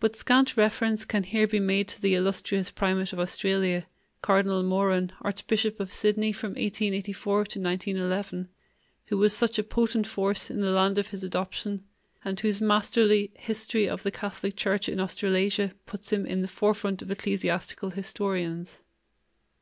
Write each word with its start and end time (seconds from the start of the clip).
But 0.00 0.14
scant 0.16 0.54
reference 0.58 1.06
can 1.06 1.22
here 1.22 1.46
be 1.46 1.60
made 1.60 1.88
to 1.88 2.02
the 2.02 2.14
illustrious 2.14 2.70
primate 2.70 3.14
of 3.14 3.18
Australia, 3.18 3.86
Cardinal 4.20 4.62
Moran, 4.62 5.12
archbishop 5.22 5.80
of 5.80 5.94
Sydney 5.94 6.30
from 6.30 6.50
1884 6.50 7.32
to 7.32 7.38
1911, 7.58 8.50
who 9.06 9.16
was 9.16 9.34
such 9.34 9.58
a 9.58 9.62
potent 9.62 10.06
force 10.06 10.50
in 10.50 10.60
the 10.60 10.70
land 10.70 10.98
of 10.98 11.08
his 11.08 11.24
adoption, 11.24 11.84
and 12.22 12.38
whose 12.40 12.60
masterly 12.60 13.30
History 13.38 13.88
of 13.88 14.02
the 14.02 14.10
Catholic 14.10 14.56
Church 14.56 14.90
in 14.90 15.00
Australasia 15.00 15.72
puts 15.86 16.12
him 16.12 16.26
in 16.26 16.42
the 16.42 16.46
forefront 16.46 17.00
of 17.00 17.10
ecclesiastical 17.10 17.92
historians. 17.92 18.82